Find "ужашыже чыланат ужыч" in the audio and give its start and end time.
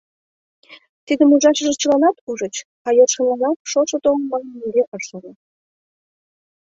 1.35-2.55